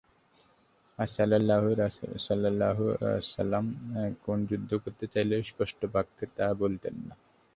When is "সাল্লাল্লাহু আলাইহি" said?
2.21-3.13